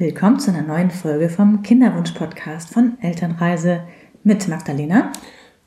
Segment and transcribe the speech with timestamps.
[0.00, 3.82] Willkommen zu einer neuen Folge vom Kinderwunsch-Podcast von Elternreise
[4.24, 5.12] mit Magdalena.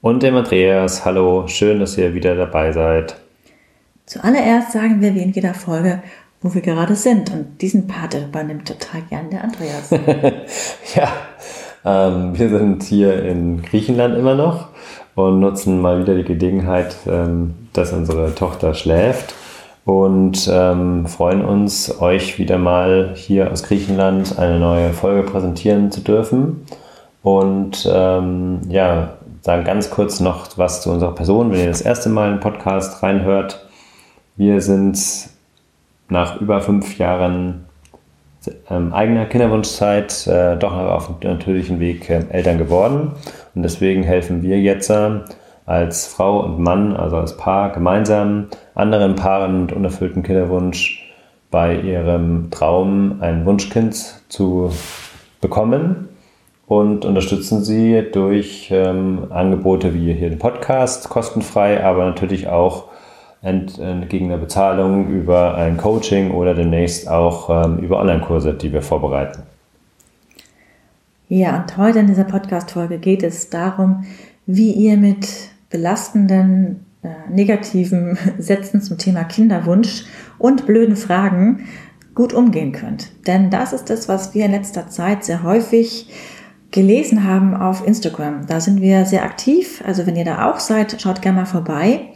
[0.01, 1.05] Und dem Andreas.
[1.05, 3.15] Hallo, schön, dass ihr wieder dabei seid.
[4.07, 6.01] Zuallererst sagen wir wie in jeder Folge,
[6.41, 7.31] wo wir gerade sind.
[7.31, 9.91] Und diesen Part übernimmt total gern der Andreas.
[10.95, 11.13] ja,
[11.85, 14.69] ähm, wir sind hier in Griechenland immer noch
[15.13, 19.35] und nutzen mal wieder die Gelegenheit, ähm, dass unsere Tochter schläft
[19.85, 26.01] und ähm, freuen uns, euch wieder mal hier aus Griechenland eine neue Folge präsentieren zu
[26.01, 26.65] dürfen.
[27.21, 32.09] Und ähm, ja, sagen ganz kurz noch was zu unserer Person, wenn ihr das erste
[32.09, 33.65] Mal einen Podcast reinhört.
[34.37, 34.97] Wir sind
[36.09, 37.65] nach über fünf Jahren
[38.69, 43.11] ähm, eigener Kinderwunschzeit äh, doch auf dem natürlichen Weg äh, Eltern geworden.
[43.55, 45.19] Und deswegen helfen wir jetzt äh,
[45.65, 51.13] als Frau und Mann, also als Paar, gemeinsam anderen Paaren mit unerfülltem Kinderwunsch
[51.51, 53.95] bei ihrem Traum ein Wunschkind
[54.27, 54.71] zu
[55.39, 56.09] bekommen
[56.67, 62.85] und unterstützen sie durch ähm, Angebote wie hier den Podcast, kostenfrei, aber natürlich auch
[63.43, 69.43] entgegen der Bezahlung über ein Coaching oder demnächst auch ähm, über Online-Kurse, die wir vorbereiten.
[71.27, 74.05] Ja, und heute in dieser Podcast-Folge geht es darum,
[74.45, 75.27] wie ihr mit
[75.73, 80.05] belastenden, äh, negativen Sätzen zum Thema Kinderwunsch
[80.37, 81.65] und blöden Fragen
[82.15, 83.11] gut umgehen könnt.
[83.27, 86.07] Denn das ist das, was wir in letzter Zeit sehr häufig
[86.69, 88.45] gelesen haben auf Instagram.
[88.45, 89.83] Da sind wir sehr aktiv.
[89.85, 92.09] Also wenn ihr da auch seid, schaut gerne mal vorbei.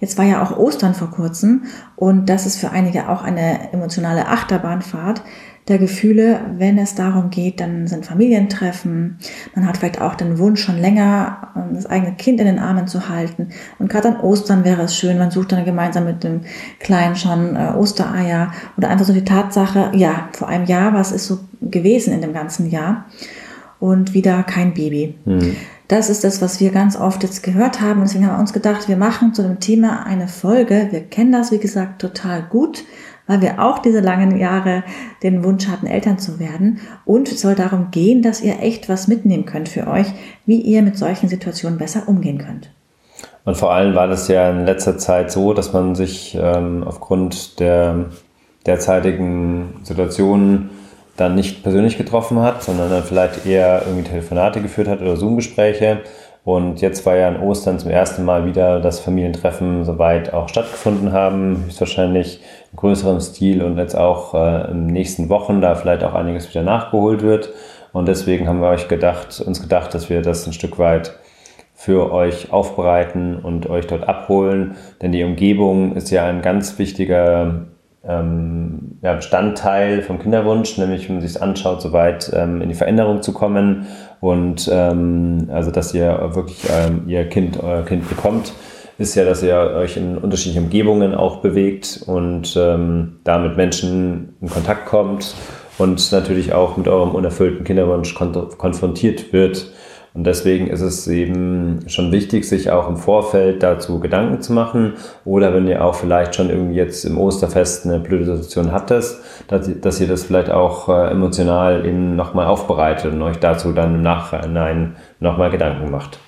[0.00, 1.64] Jetzt war ja auch Ostern vor kurzem
[1.96, 5.22] und das ist für einige auch eine emotionale Achterbahnfahrt
[5.68, 9.18] der Gefühle, wenn es darum geht, dann sind Familientreffen,
[9.54, 13.08] man hat vielleicht auch den Wunsch schon länger, das eigene Kind in den Armen zu
[13.08, 13.50] halten.
[13.78, 16.40] Und gerade an Ostern wäre es schön, man sucht dann gemeinsam mit dem
[16.80, 21.26] Kleinen schon äh, Ostereier oder einfach so die Tatsache, ja, vor einem Jahr, was ist
[21.26, 23.04] so gewesen in dem ganzen Jahr
[23.80, 25.14] und wieder kein Baby.
[25.24, 25.56] Mhm.
[25.88, 28.02] Das ist das, was wir ganz oft jetzt gehört haben.
[28.02, 30.88] Deswegen haben wir uns gedacht, wir machen zu dem Thema eine Folge.
[30.92, 32.84] Wir kennen das, wie gesagt, total gut,
[33.26, 34.84] weil wir auch diese langen Jahre
[35.24, 36.78] den Wunsch hatten, Eltern zu werden.
[37.04, 40.06] Und es soll darum gehen, dass ihr echt was mitnehmen könnt für euch,
[40.46, 42.70] wie ihr mit solchen Situationen besser umgehen könnt.
[43.44, 47.58] Und vor allem war das ja in letzter Zeit so, dass man sich ähm, aufgrund
[47.58, 48.10] der
[48.66, 50.70] derzeitigen Situationen
[51.20, 56.00] dann nicht persönlich getroffen hat, sondern dann vielleicht eher irgendwie Telefonate geführt hat oder Zoom-Gespräche.
[56.42, 61.12] Und jetzt war ja an Ostern zum ersten Mal wieder das Familientreffen soweit auch stattgefunden
[61.12, 62.40] haben, höchstwahrscheinlich
[62.72, 66.48] in größerem Stil und jetzt auch äh, in den nächsten Wochen da vielleicht auch einiges
[66.48, 67.50] wieder nachgeholt wird.
[67.92, 71.12] Und deswegen haben wir euch gedacht, uns gedacht, dass wir das ein Stück weit
[71.74, 74.76] für euch aufbereiten und euch dort abholen.
[75.02, 77.66] Denn die Umgebung ist ja ein ganz wichtiger
[78.06, 82.74] ähm, ja, Bestandteil vom Kinderwunsch, nämlich wenn man sich anschaut, so weit ähm, in die
[82.74, 83.86] Veränderung zu kommen
[84.20, 88.52] und ähm, also dass ihr wirklich ähm, ihr Kind, euer Kind bekommt,
[88.98, 94.34] ist ja, dass ihr euch in unterschiedlichen Umgebungen auch bewegt und ähm, da mit Menschen
[94.40, 95.34] in Kontakt kommt
[95.78, 99.72] und natürlich auch mit eurem unerfüllten Kinderwunsch konfrontiert wird.
[100.12, 104.94] Und deswegen ist es eben schon wichtig, sich auch im Vorfeld dazu Gedanken zu machen.
[105.24, 109.04] Oder wenn ihr auch vielleicht schon irgendwie jetzt im Osterfest eine blöde Situation hattet,
[109.48, 113.96] dass, dass ihr das vielleicht auch äh, emotional eben nochmal aufbereitet und euch dazu dann
[113.96, 116.18] im Nachhinein nochmal Gedanken macht.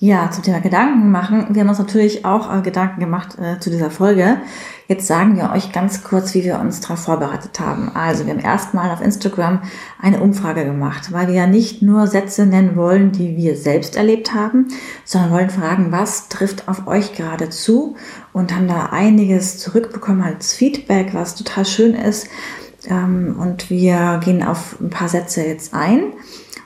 [0.00, 1.48] Ja, zum Thema Gedanken machen.
[1.50, 4.36] Wir haben uns natürlich auch äh, Gedanken gemacht äh, zu dieser Folge.
[4.86, 7.90] Jetzt sagen wir euch ganz kurz, wie wir uns darauf vorbereitet haben.
[7.96, 9.60] Also wir haben erstmal auf Instagram
[10.00, 14.32] eine Umfrage gemacht, weil wir ja nicht nur Sätze nennen wollen, die wir selbst erlebt
[14.32, 14.68] haben,
[15.04, 17.96] sondern wollen fragen, was trifft auf euch gerade zu
[18.32, 22.28] und haben da einiges zurückbekommen als Feedback, was total schön ist.
[22.86, 26.12] Ähm, und wir gehen auf ein paar Sätze jetzt ein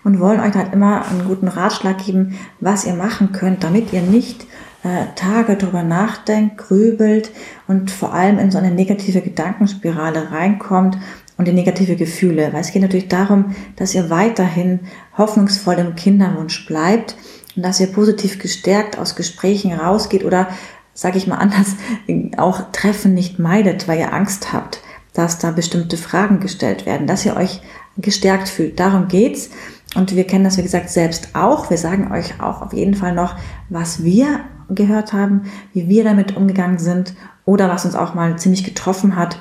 [0.05, 4.03] und wollen euch halt immer einen guten Ratschlag geben, was ihr machen könnt, damit ihr
[4.03, 4.47] nicht
[4.83, 7.31] äh, Tage drüber nachdenkt, grübelt
[7.69, 10.99] und vor allem in so eine negative Gedankenspirale reinkommt
[11.39, 12.53] und in negative Gefühle.
[12.53, 14.81] Weil es geht natürlich darum, dass ihr weiterhin
[15.17, 17.17] hoffnungsvoll im Kinderwunsch bleibt
[17.57, 20.49] und dass ihr positiv gestärkt aus Gesprächen rausgeht oder,
[20.95, 21.77] sage ich mal anders,
[22.37, 24.81] auch Treffen nicht meidet, weil ihr Angst habt,
[25.13, 27.61] dass da bestimmte Fragen gestellt werden, dass ihr euch
[27.99, 28.81] gestärkt fühlt.
[28.81, 29.51] Darum geht's.
[29.95, 31.71] Und wir kennen das, wie gesagt, selbst auch.
[31.71, 33.37] Wir sagen euch auch auf jeden Fall noch,
[33.69, 34.41] was wir
[34.71, 35.43] gehört haben,
[35.75, 39.39] wie wir damit umgegangen sind oder was uns auch mal ziemlich getroffen hat.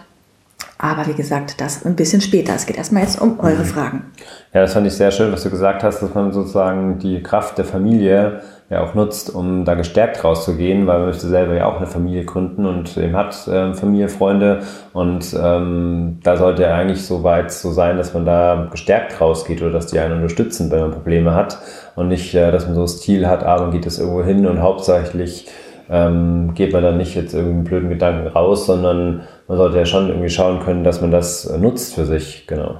[0.77, 2.55] Aber wie gesagt, das ein bisschen später.
[2.55, 3.65] Es geht erstmal jetzt um eure mhm.
[3.65, 4.05] Fragen.
[4.53, 7.57] Ja, das fand ich sehr schön, was du gesagt hast, dass man sozusagen die Kraft
[7.57, 11.75] der Familie ja auch nutzt, um da gestärkt rauszugehen, weil man möchte selber ja auch
[11.75, 14.61] eine Familie gründen und eben hat äh, Familie, Freunde
[14.93, 19.61] und ähm, da sollte er eigentlich so weit so sein, dass man da gestärkt rausgeht
[19.61, 21.59] oder dass die einen unterstützen, wenn man Probleme hat.
[21.97, 24.47] Und nicht, äh, dass man so das Ziel hat, aber ah, geht es irgendwo hin
[24.47, 25.49] und hauptsächlich
[25.89, 30.07] ähm, geht man dann nicht jetzt irgendeinen blöden Gedanken raus, sondern man sollte ja schon
[30.07, 32.75] irgendwie schauen können, dass man das nutzt für sich, genau.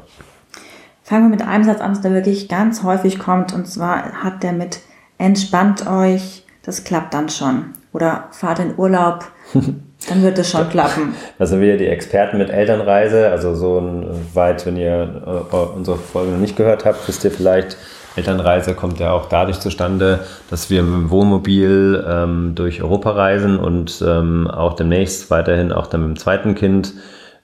[1.04, 3.52] Fangen wir mit einem Satz an, der wirklich ganz häufig kommt.
[3.54, 4.80] Und zwar hat der mit
[5.22, 7.74] entspannt euch, das klappt dann schon.
[7.94, 11.16] Oder fahrt in Urlaub, dann wird es schon klappen.
[11.38, 13.30] Das sind wieder die Experten mit Elternreise.
[13.30, 17.78] Also so weit, wenn ihr äh, unsere Folge noch nicht gehört habt, wisst ihr vielleicht,
[18.16, 23.58] Elternreise kommt ja auch dadurch zustande, dass wir mit dem Wohnmobil ähm, durch Europa reisen
[23.58, 26.94] und ähm, auch demnächst weiterhin auch dann mit dem zweiten Kind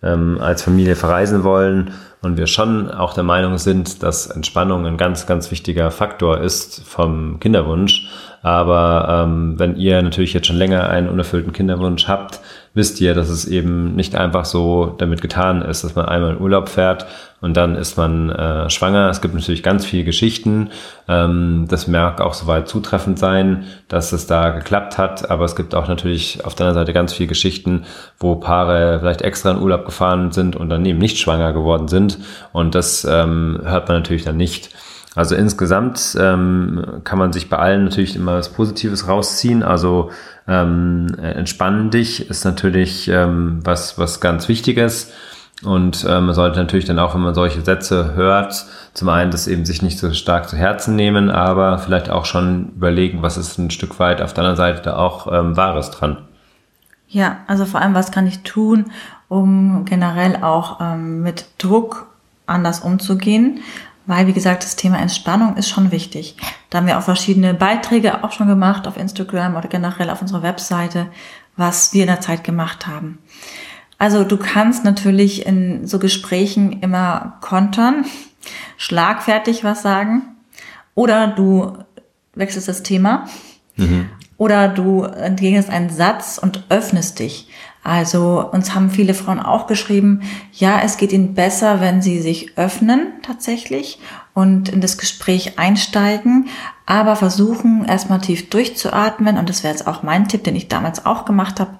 [0.03, 1.91] ähm, als Familie verreisen wollen
[2.21, 6.83] und wir schon auch der Meinung sind, dass Entspannung ein ganz, ganz wichtiger Faktor ist
[6.85, 8.09] vom Kinderwunsch.
[8.43, 12.39] Aber ähm, wenn ihr natürlich jetzt schon länger einen unerfüllten Kinderwunsch habt,
[12.73, 16.41] wisst ihr, dass es eben nicht einfach so damit getan ist, dass man einmal in
[16.41, 17.07] Urlaub fährt
[17.39, 19.09] und dann ist man äh, schwanger.
[19.09, 20.69] Es gibt natürlich ganz viele Geschichten.
[21.07, 25.29] Ähm, das mag auch soweit zutreffend sein, dass es da geklappt hat.
[25.29, 27.85] Aber es gibt auch natürlich auf der anderen Seite ganz viele Geschichten,
[28.19, 32.17] wo Paare vielleicht extra in Urlaub gefahren sind und dann eben nicht schwanger geworden sind.
[32.53, 34.71] Und das ähm, hört man natürlich dann nicht.
[35.13, 39.61] Also insgesamt ähm, kann man sich bei allen natürlich immer was Positives rausziehen.
[39.61, 40.09] Also
[40.47, 45.11] ähm, entspannen dich ist natürlich ähm, was, was ganz Wichtiges.
[45.63, 49.47] Und ähm, man sollte natürlich dann auch, wenn man solche Sätze hört, zum einen das
[49.47, 53.57] eben sich nicht so stark zu Herzen nehmen, aber vielleicht auch schon überlegen, was ist
[53.57, 56.17] ein Stück weit auf der anderen Seite da auch ähm, Wahres dran.
[57.07, 58.85] Ja, also vor allem, was kann ich tun,
[59.29, 62.07] um generell auch ähm, mit Druck
[62.45, 63.61] anders umzugehen?
[64.07, 66.37] weil, wie gesagt, das Thema Entspannung ist schon wichtig.
[66.69, 70.43] Da haben wir auch verschiedene Beiträge auch schon gemacht auf Instagram oder generell auf unserer
[70.43, 71.07] Webseite,
[71.57, 73.19] was wir in der Zeit gemacht haben.
[73.97, 78.05] Also du kannst natürlich in so Gesprächen immer kontern,
[78.77, 80.23] schlagfertig was sagen
[80.93, 81.77] oder du
[82.35, 83.27] wechselst das Thema
[83.75, 84.09] mhm.
[84.37, 87.49] oder du entgegnest einen Satz und öffnest dich.
[87.83, 90.21] Also uns haben viele Frauen auch geschrieben,
[90.51, 93.99] ja, es geht ihnen besser, wenn sie sich öffnen tatsächlich
[94.33, 96.49] und in das Gespräch einsteigen,
[96.85, 99.37] aber versuchen erstmal tief durchzuatmen.
[99.37, 101.79] Und das wäre jetzt auch mein Tipp, den ich damals auch gemacht habe.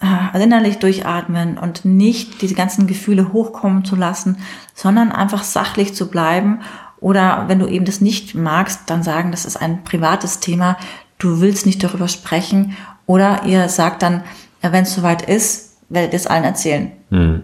[0.00, 4.38] Also innerlich durchatmen und nicht diese ganzen Gefühle hochkommen zu lassen,
[4.72, 6.60] sondern einfach sachlich zu bleiben.
[7.00, 10.76] Oder wenn du eben das nicht magst, dann sagen, das ist ein privates Thema,
[11.18, 12.76] du willst nicht darüber sprechen.
[13.06, 14.22] Oder ihr sagt dann,
[14.62, 16.92] wenn es soweit ist, werdet ihr es allen erzählen.
[17.10, 17.42] Mhm.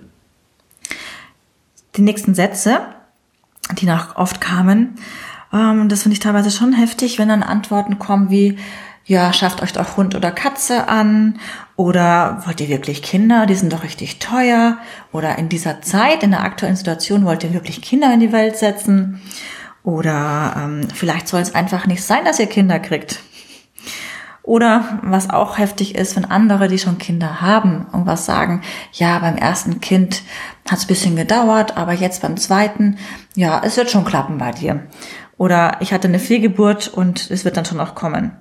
[1.97, 2.83] Die nächsten Sätze,
[3.79, 4.97] die noch oft kamen,
[5.53, 8.59] ähm, das finde ich teilweise schon heftig, wenn dann Antworten kommen wie,
[9.07, 11.39] ja, schafft euch doch Hund oder Katze an
[11.77, 14.79] oder wollt ihr wirklich Kinder, die sind doch richtig teuer
[15.13, 18.57] oder in dieser Zeit, in der aktuellen Situation wollt ihr wirklich Kinder in die Welt
[18.57, 19.21] setzen
[19.83, 23.21] oder ähm, vielleicht soll es einfach nicht sein, dass ihr Kinder kriegt.
[24.43, 28.61] Oder was auch heftig ist, wenn andere, die schon Kinder haben, irgendwas sagen,
[28.93, 30.23] ja, beim ersten Kind
[30.69, 32.99] hat es bisschen gedauert, aber jetzt beim zweiten,
[33.35, 34.87] ja, es wird schon klappen bei dir.
[35.39, 38.33] Oder ich hatte eine Fehlgeburt und es wird dann schon auch kommen.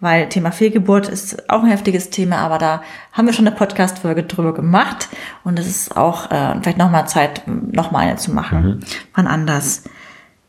[0.00, 2.82] Weil Thema Fehlgeburt ist auch ein heftiges Thema, aber da
[3.12, 5.08] haben wir schon eine Podcast-Folge drüber gemacht
[5.44, 8.62] und es ist auch äh, vielleicht nochmal Zeit, nochmal eine zu machen.
[8.62, 8.80] Mhm.
[9.14, 9.84] Wann anders.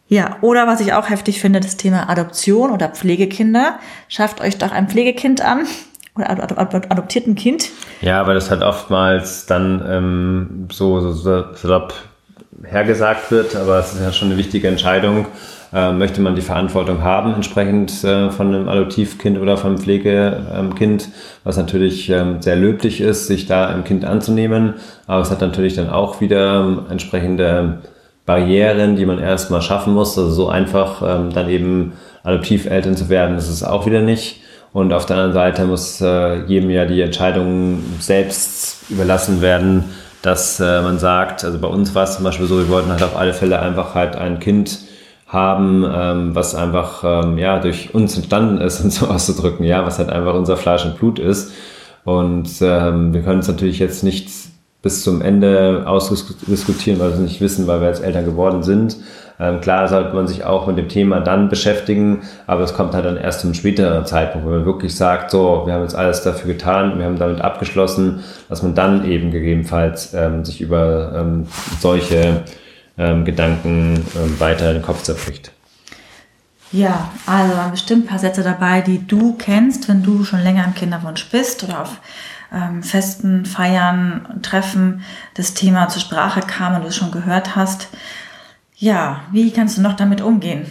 [0.08, 3.80] Ja, oder was ich auch heftig finde, das Thema Adoption oder Pflegekinder.
[4.10, 5.66] Schafft euch doch ein Pflegekind an
[6.16, 7.70] oder adoptiert ein Kind.
[8.02, 11.88] Ja, aber das hat oftmals dann ähm, so, so, so
[12.64, 15.28] hergesagt wird, aber es ist ja schon eine wichtige Entscheidung.
[15.74, 21.08] Äh, möchte man die Verantwortung haben, entsprechend äh, von einem Adoptivkind oder von einem Pflegekind,
[21.46, 24.74] was natürlich ähm, sehr löblich ist, sich da ein Kind anzunehmen.
[25.08, 27.80] Aber es hat natürlich dann auch wieder ähm, entsprechende
[28.26, 30.18] Barrieren, die man erstmal schaffen muss.
[30.18, 34.42] Also so einfach ähm, dann eben Adoptiveltern zu werden, ist es auch wieder nicht.
[34.74, 39.86] Und auf der anderen Seite muss äh, jedem ja die Entscheidung selbst überlassen werden,
[40.22, 43.04] dass äh, man sagt, also bei uns war es zum Beispiel so, wir wollten halt
[43.04, 44.91] auf alle Fälle einfach halt ein Kind
[45.32, 49.98] haben, ähm, was einfach ähm, ja durch uns entstanden ist, um so auszudrücken, ja, was
[49.98, 51.52] halt einfach unser Fleisch und Blut ist.
[52.04, 54.30] Und ähm, wir können es natürlich jetzt nicht
[54.82, 58.98] bis zum Ende ausdiskutieren, weil wir es nicht wissen, weil wir als Eltern geworden sind.
[59.40, 63.06] Ähm, klar sollte man sich auch mit dem Thema dann beschäftigen, aber es kommt halt
[63.06, 66.54] dann erst zum späteren Zeitpunkt, wo man wirklich sagt, so, wir haben jetzt alles dafür
[66.54, 71.48] getan, wir haben damit abgeschlossen, dass man dann eben gegebenenfalls ähm, sich über ähm,
[71.80, 72.44] solche
[73.02, 75.52] ähm, Gedanken ähm, weiter in den Kopf zerbricht.
[76.72, 80.64] Ja, also waren bestimmt ein paar Sätze dabei, die du kennst, wenn du schon länger
[80.64, 81.98] im Kinderwunsch bist oder auf
[82.54, 85.04] ähm, Festen, Feiern, Treffen
[85.34, 87.90] das Thema zur Sprache kam und du es schon gehört hast.
[88.78, 90.66] Ja, wie kannst du noch damit umgehen?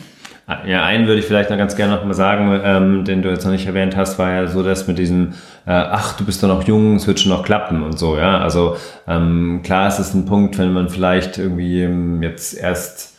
[0.66, 3.45] Ja, einen würde ich vielleicht noch ganz gerne noch mal sagen, ähm, den du jetzt
[3.45, 6.49] noch nicht erwähnt hast, war ja so, dass mit diesem, äh, ach, du bist doch
[6.49, 8.38] noch jung, es wird schon noch klappen und so, ja.
[8.38, 8.76] Also
[9.07, 13.16] ähm, klar ist es ein Punkt, wenn man vielleicht irgendwie ähm, jetzt erst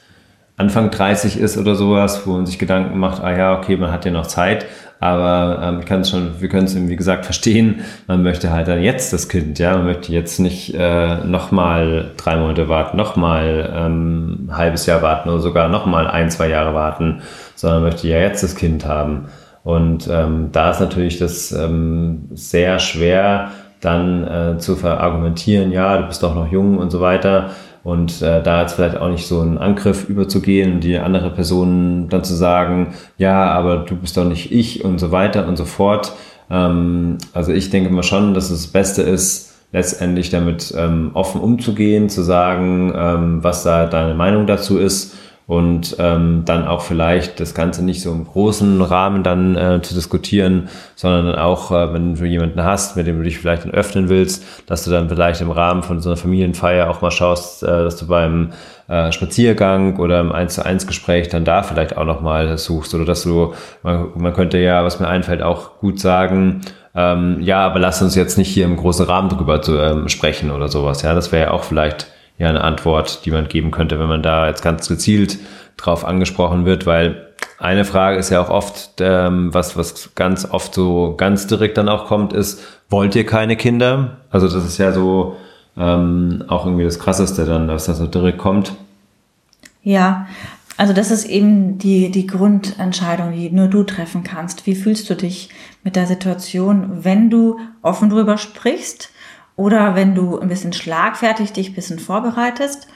[0.58, 4.04] Anfang 30 ist oder sowas, wo man sich Gedanken macht, ah ja, okay, man hat
[4.04, 4.66] ja noch Zeit,
[5.02, 8.84] aber ähm, ich kann schon, wir können es wie gesagt verstehen, man möchte halt dann
[8.84, 14.46] jetzt das Kind, ja, man möchte jetzt nicht äh, nochmal drei Monate warten, nochmal ähm,
[14.48, 17.24] ein halbes Jahr warten oder sogar nochmal ein, zwei Jahre warten,
[17.56, 19.26] sondern möchte ja jetzt das Kind haben.
[19.64, 26.06] Und ähm, da ist natürlich das ähm, sehr schwer, dann äh, zu verargumentieren, ja, du
[26.06, 27.50] bist doch noch jung und so weiter.
[27.84, 32.10] Und äh, da jetzt vielleicht auch nicht so einen Angriff überzugehen und die andere Person
[32.10, 35.66] dann zu sagen, ja, aber du bist doch nicht ich und so weiter und so
[35.66, 36.14] fort.
[36.50, 41.42] Ähm, also ich denke mal schon, dass es das Beste ist, letztendlich damit ähm, offen
[41.42, 45.16] umzugehen, zu sagen, ähm, was da deine Meinung dazu ist
[45.48, 49.94] und ähm, dann auch vielleicht das Ganze nicht so im großen Rahmen dann äh, zu
[49.94, 54.08] diskutieren, sondern auch, äh, wenn du jemanden hast, mit dem du dich vielleicht dann öffnen
[54.08, 57.68] willst, dass du dann vielleicht im Rahmen von so einer Familienfeier auch mal schaust, äh,
[57.68, 58.52] dass du beim
[58.88, 63.06] äh, Spaziergang oder im 1 zu 1 Gespräch dann da vielleicht auch nochmal suchst oder
[63.06, 66.62] dass du, man, man könnte ja, was mir einfällt, auch gut sagen,
[66.94, 70.52] ähm, ja, aber lass uns jetzt nicht hier im großen Rahmen drüber zu, ähm, sprechen
[70.52, 71.02] oder sowas.
[71.02, 72.08] Ja, das wäre ja auch vielleicht
[72.42, 75.38] ja eine Antwort, die man geben könnte, wenn man da jetzt ganz gezielt
[75.78, 77.28] drauf angesprochen wird, weil
[77.60, 81.90] eine Frage ist ja auch oft, ähm, was, was ganz oft so ganz direkt dann
[81.90, 84.18] auch kommt, ist, wollt ihr keine Kinder?
[84.32, 85.38] Also das ist ja so
[85.78, 88.74] ähm, auch irgendwie das Krasseste dann, dass das so direkt kommt.
[89.84, 90.28] Ja,
[90.78, 94.66] also das ist eben die, die Grundentscheidung, die nur du treffen kannst.
[94.66, 95.50] Wie fühlst du dich
[95.84, 99.12] mit der Situation, wenn du offen drüber sprichst
[99.62, 102.88] oder wenn du ein bisschen schlagfertig dich ein bisschen vorbereitest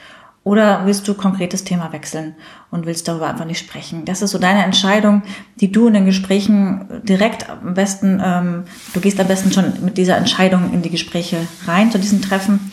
[0.42, 2.34] oder willst du konkretes Thema wechseln
[2.72, 4.04] und willst darüber einfach nicht sprechen?
[4.04, 5.22] Das ist so deine Entscheidung,
[5.60, 9.96] die du in den Gesprächen direkt am besten, ähm, du gehst am besten schon mit
[9.96, 11.36] dieser Entscheidung in die Gespräche
[11.68, 12.72] rein zu diesen Treffen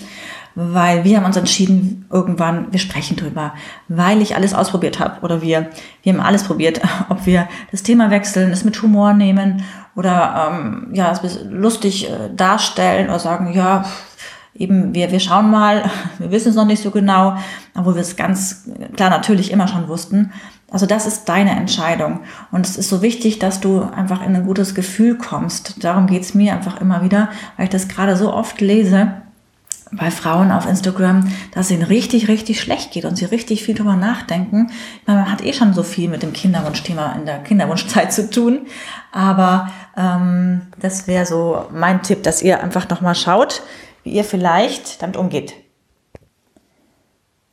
[0.55, 3.53] weil wir haben uns entschieden, irgendwann, wir sprechen drüber,
[3.87, 5.69] weil ich alles ausprobiert habe oder wir,
[6.03, 9.63] wir haben alles probiert, ob wir das Thema wechseln, es mit Humor nehmen
[9.95, 13.85] oder ähm, ja, es lustig äh, darstellen oder sagen, ja,
[14.55, 17.37] eben wir, wir schauen mal, wir wissen es noch nicht so genau,
[17.75, 20.31] obwohl wir es ganz klar natürlich immer schon wussten.
[20.71, 22.21] Also das ist deine Entscheidung.
[22.51, 25.83] Und es ist so wichtig, dass du einfach in ein gutes Gefühl kommst.
[25.83, 29.13] Darum geht's mir einfach immer wieder, weil ich das gerade so oft lese,
[29.97, 33.95] bei Frauen auf Instagram, dass ihnen richtig, richtig schlecht geht und sie richtig viel drüber
[33.95, 34.71] nachdenken.
[35.05, 38.67] Meine, man hat eh schon so viel mit dem Kinderwunschthema in der Kinderwunschzeit zu tun.
[39.11, 43.61] Aber ähm, das wäre so mein Tipp, dass ihr einfach nochmal schaut,
[44.03, 45.53] wie ihr vielleicht damit umgeht.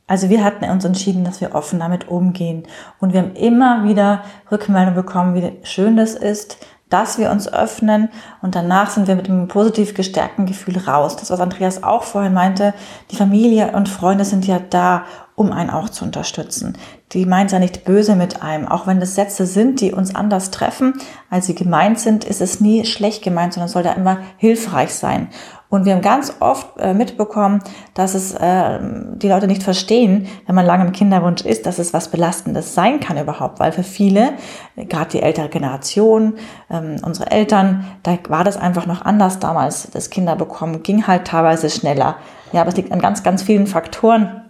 [0.06, 2.64] Also wir hatten uns entschieden, dass wir offen damit umgehen.
[2.98, 6.58] Und wir haben immer wieder Rückmeldung bekommen, wie schön das ist,
[6.90, 8.10] dass wir uns öffnen
[8.42, 11.16] und danach sind wir mit einem positiv gestärkten Gefühl raus.
[11.16, 12.74] Das, was Andreas auch vorhin meinte,
[13.10, 15.04] die Familie und Freunde sind ja da,
[15.36, 16.76] um einen auch zu unterstützen.
[17.12, 18.68] Die meint ja nicht böse mit einem.
[18.68, 22.60] Auch wenn das Sätze sind, die uns anders treffen, als sie gemeint sind, ist es
[22.60, 25.28] nie schlecht gemeint, sondern soll da immer hilfreich sein.
[25.70, 27.62] Und wir haben ganz oft äh, mitbekommen,
[27.94, 28.80] dass es äh,
[29.14, 32.98] die Leute nicht verstehen, wenn man lange im Kinderwunsch ist, dass es was Belastendes sein
[32.98, 33.60] kann überhaupt.
[33.60, 34.32] Weil für viele,
[34.76, 36.34] gerade die ältere Generation,
[36.70, 39.88] ähm, unsere Eltern, da war das einfach noch anders damals.
[39.92, 42.16] Das Kinderbekommen ging halt teilweise schneller.
[42.52, 44.49] Ja, aber es liegt an ganz, ganz vielen Faktoren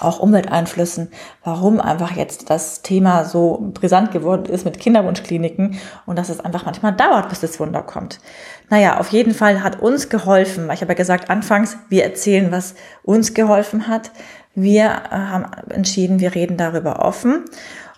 [0.00, 1.08] auch Umwelteinflüssen,
[1.44, 6.64] warum einfach jetzt das Thema so brisant geworden ist mit Kinderwunschkliniken und dass es einfach
[6.64, 8.20] manchmal dauert, bis das Wunder kommt.
[8.68, 12.50] Naja, auf jeden Fall hat uns geholfen, weil ich habe ja gesagt, anfangs, wir erzählen,
[12.50, 14.10] was uns geholfen hat.
[14.54, 17.44] Wir äh, haben entschieden, wir reden darüber offen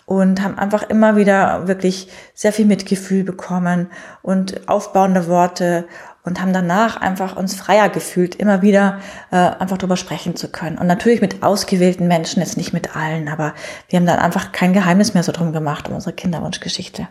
[0.05, 3.91] und haben einfach immer wieder wirklich sehr viel Mitgefühl bekommen
[4.21, 5.85] und aufbauende Worte
[6.29, 8.99] und haben danach einfach uns freier gefühlt, immer wieder
[9.31, 10.77] äh, einfach drüber sprechen zu können.
[10.77, 13.55] Und natürlich mit ausgewählten Menschen, jetzt nicht mit allen, aber
[13.89, 17.07] wir haben dann einfach kein Geheimnis mehr so drum gemacht um unsere Kinderwunschgeschichte.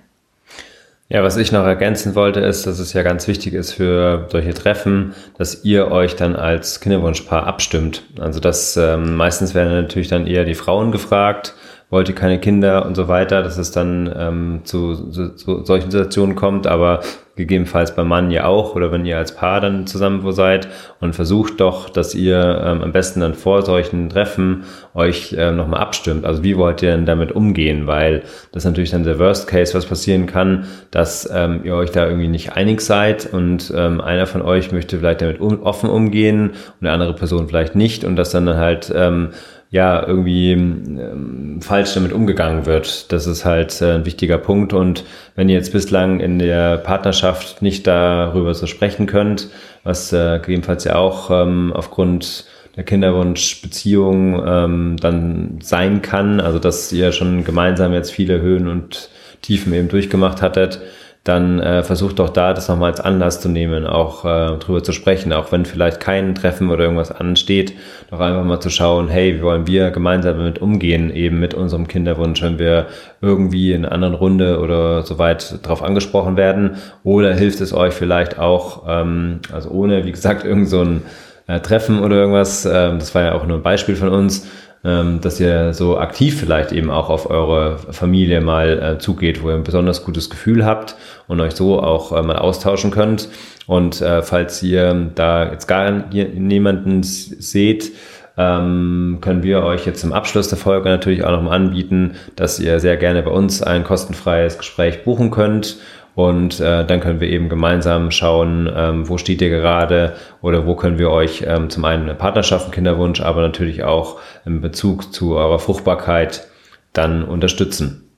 [1.08, 4.54] Ja, was ich noch ergänzen wollte, ist, dass es ja ganz wichtig ist für solche
[4.54, 8.04] Treffen, dass ihr euch dann als Kinderwunschpaar abstimmt.
[8.20, 11.54] Also das ähm, meistens werden natürlich dann eher die Frauen gefragt,
[11.90, 15.90] wollt ihr keine Kinder und so weiter, dass es dann ähm, zu, zu, zu solchen
[15.90, 17.00] Situationen kommt, aber
[17.38, 20.68] gegebenenfalls beim Mann ja auch oder wenn ihr als Paar dann zusammen wo seid
[21.00, 25.80] und versucht doch, dass ihr ähm, am besten dann vor solchen Treffen euch ähm, nochmal
[25.80, 26.26] abstimmt.
[26.26, 27.86] Also wie wollt ihr denn damit umgehen?
[27.86, 32.06] Weil das natürlich dann der Worst Case, was passieren kann, dass ähm, ihr euch da
[32.06, 36.50] irgendwie nicht einig seid und ähm, einer von euch möchte vielleicht damit um, offen umgehen
[36.50, 39.30] und der andere Person vielleicht nicht und das dann halt ähm,
[39.70, 43.12] ja irgendwie ähm, falsch damit umgegangen wird.
[43.12, 44.72] Das ist halt äh, ein wichtiger Punkt.
[44.72, 49.48] Und wenn ihr jetzt bislang in der Partnerschaft nicht darüber so sprechen könnt,
[49.84, 52.46] was äh, gegebenenfalls ja auch ähm, aufgrund
[52.76, 59.10] der Kinderwunschbeziehung ähm, dann sein kann, also dass ihr schon gemeinsam jetzt viele Höhen und
[59.42, 60.80] Tiefen eben durchgemacht hattet,
[61.24, 64.92] dann äh, versucht doch da das nochmal als Anlass zu nehmen, auch äh, drüber zu
[64.92, 67.74] sprechen, auch wenn vielleicht kein Treffen oder irgendwas ansteht,
[68.10, 71.86] doch einfach mal zu schauen, hey, wie wollen wir gemeinsam damit umgehen, eben mit unserem
[71.86, 72.86] Kinderwunsch, wenn wir
[73.20, 77.92] irgendwie in einer anderen Runde oder so weit drauf angesprochen werden, oder hilft es euch
[77.92, 81.02] vielleicht auch, ähm, also ohne, wie gesagt, irgend so ein
[81.46, 84.46] äh, Treffen oder irgendwas, ähm, das war ja auch nur ein Beispiel von uns,
[84.82, 89.56] dass ihr so aktiv vielleicht eben auch auf eure Familie mal äh, zugeht, wo ihr
[89.56, 90.94] ein besonders gutes Gefühl habt
[91.26, 93.28] und euch so auch äh, mal austauschen könnt.
[93.66, 97.92] Und äh, falls ihr da jetzt gar niemanden seht,
[98.38, 102.78] ähm, können wir euch jetzt im Abschluss der Folge natürlich auch nochmal anbieten, dass ihr
[102.78, 105.78] sehr gerne bei uns ein kostenfreies Gespräch buchen könnt
[106.18, 110.74] und äh, dann können wir eben gemeinsam schauen, ähm, wo steht ihr gerade oder wo
[110.74, 115.60] können wir euch ähm, zum einen Partnerschaften, Kinderwunsch, aber natürlich auch im Bezug zu eurer
[115.60, 116.48] Fruchtbarkeit
[116.92, 118.10] dann unterstützen.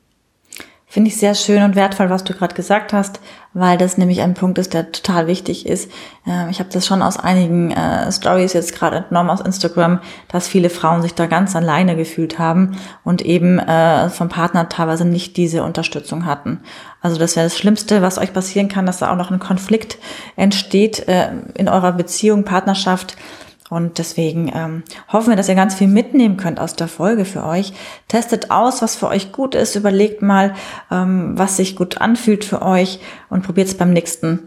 [0.86, 3.20] Finde ich sehr schön und wertvoll, was du gerade gesagt hast,
[3.52, 5.90] weil das nämlich ein Punkt ist, der total wichtig ist.
[6.26, 10.48] Ähm, ich habe das schon aus einigen äh, Stories jetzt gerade entnommen aus Instagram, dass
[10.48, 15.36] viele Frauen sich da ganz alleine gefühlt haben und eben äh, vom Partner teilweise nicht
[15.36, 16.60] diese Unterstützung hatten.
[17.00, 19.98] Also das wäre das Schlimmste, was euch passieren kann, dass da auch noch ein Konflikt
[20.36, 23.16] entsteht äh, in eurer Beziehung, Partnerschaft
[23.70, 27.46] und deswegen ähm, hoffen wir, dass ihr ganz viel mitnehmen könnt aus der Folge für
[27.46, 27.72] euch.
[28.08, 29.76] Testet aus, was für euch gut ist.
[29.76, 30.54] Überlegt mal,
[30.90, 32.98] ähm, was sich gut anfühlt für euch
[33.30, 34.38] und probiert es beim nächsten,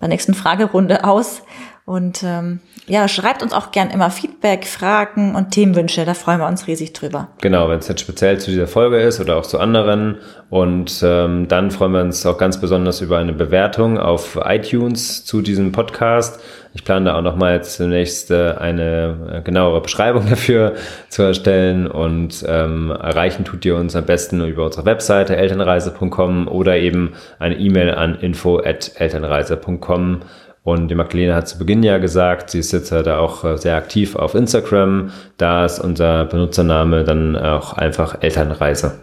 [0.00, 1.42] bei der nächsten Fragerunde aus.
[1.90, 6.04] Und ähm, ja, schreibt uns auch gern immer Feedback, Fragen und Themenwünsche.
[6.04, 7.26] Da freuen wir uns riesig drüber.
[7.40, 10.18] Genau, wenn es jetzt speziell zu dieser Folge ist oder auch zu anderen.
[10.50, 15.42] Und ähm, dann freuen wir uns auch ganz besonders über eine Bewertung auf iTunes zu
[15.42, 16.40] diesem Podcast.
[16.74, 20.74] Ich plane da auch nochmal zunächst äh, eine äh, genauere Beschreibung dafür
[21.08, 26.76] zu erstellen und ähm, erreichen tut ihr uns am besten über unsere Webseite elternreise.com oder
[26.76, 30.20] eben eine E-Mail an info@elternreise.com
[30.62, 33.76] und die Magdalena hat zu Beginn ja gesagt, sie ist jetzt da auch äh, sehr
[33.76, 35.10] aktiv auf Instagram.
[35.38, 39.00] Da ist unser Benutzername dann auch einfach Elternreise.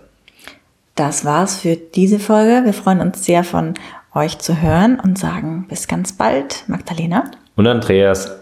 [0.96, 2.62] Das war's für diese Folge.
[2.65, 3.74] Wir freuen uns sehr von
[4.13, 7.32] euch zu hören und sagen bis ganz bald, Magdalena.
[7.56, 8.36] Und Andreas.